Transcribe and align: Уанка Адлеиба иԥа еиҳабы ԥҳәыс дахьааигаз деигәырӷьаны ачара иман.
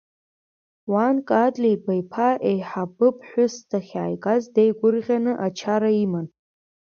Уанка 0.91 1.35
Адлеиба 1.47 1.93
иԥа 2.01 2.29
еиҳабы 2.49 3.07
ԥҳәыс 3.17 3.53
дахьааигаз 3.69 4.43
деигәырӷьаны 4.53 5.33
ачара 5.47 5.91
иман. 6.03 6.27